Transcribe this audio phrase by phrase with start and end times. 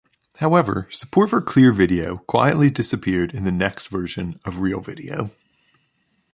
[0.37, 5.29] However, support for ClearVideo quietly disappeared in the next version of RealVideo.